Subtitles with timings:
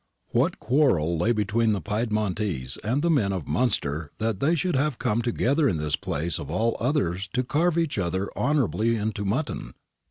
[0.31, 4.97] What quarrel lay between the Piedmontese and the men of Munster that they should have
[4.97, 9.75] come together in this place of all others to carve each other honourably into mutton